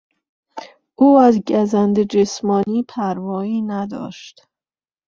[0.95, 4.47] او از گزند جسمانی پروایی نداشت.